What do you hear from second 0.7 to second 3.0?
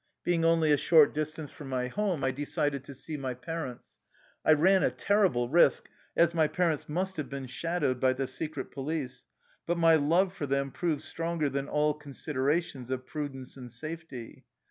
a short distance from my home, I decided to